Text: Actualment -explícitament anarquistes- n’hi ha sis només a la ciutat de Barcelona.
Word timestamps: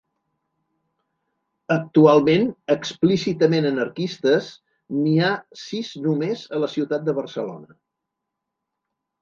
Actualment 1.75 2.47
-explícitament 2.75 3.69
anarquistes- 3.71 4.49
n’hi 5.03 5.15
ha 5.21 5.29
sis 5.67 5.93
només 6.07 6.45
a 6.59 6.63
la 6.65 6.73
ciutat 6.79 7.09
de 7.11 7.17
Barcelona. 7.23 7.79